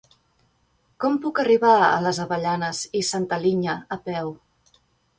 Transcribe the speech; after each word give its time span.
Com 1.05 1.19
puc 1.25 1.41
arribar 1.43 1.75
a 1.89 1.91
les 2.07 2.23
Avellanes 2.25 2.83
i 3.01 3.05
Santa 3.13 3.43
Linya 3.47 3.81
a 3.99 4.03
peu? 4.11 4.37